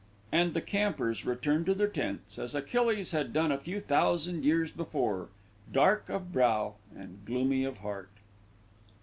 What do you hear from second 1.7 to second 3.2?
their tents as Achilles